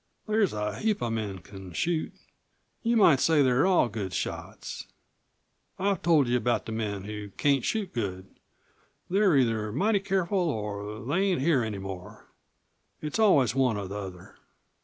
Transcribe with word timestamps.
"There's 0.25 0.51
a 0.51 0.79
heap 0.79 1.03
of 1.03 1.13
men 1.13 1.43
c'n 1.43 1.73
shoot. 1.73 2.11
You 2.81 2.97
might 2.97 3.19
say 3.19 3.43
they're 3.43 3.67
all 3.67 3.87
good 3.87 4.13
shots. 4.13 4.87
I've 5.77 6.01
told 6.01 6.27
you 6.27 6.35
about 6.35 6.65
the 6.65 6.71
men 6.71 7.03
who 7.03 7.29
can't 7.37 7.63
shoot 7.63 7.93
good. 7.93 8.25
They're 9.11 9.37
either 9.37 9.71
mighty 9.71 9.99
careful, 9.99 10.49
or 10.49 11.05
they 11.05 11.21
ain't 11.25 11.41
here 11.41 11.61
any 11.61 11.77
more. 11.77 12.25
It's 12.99 13.19
always 13.19 13.53
one 13.53 13.77
or 13.77 13.87
the 13.87 13.97
other." 13.99 14.37